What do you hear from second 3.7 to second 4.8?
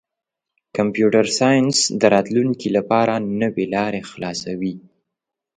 لارې خلاصوي.